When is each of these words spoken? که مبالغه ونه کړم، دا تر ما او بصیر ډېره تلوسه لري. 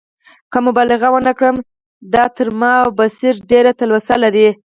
که 0.51 0.57
مبالغه 0.67 1.07
ونه 1.13 1.33
کړم، 1.37 1.55
دا 2.13 2.23
تر 2.37 2.47
ما 2.59 2.71
او 2.83 2.89
بصیر 2.99 3.35
ډېره 3.51 3.71
تلوسه 3.79 4.15
لري. 4.23 4.47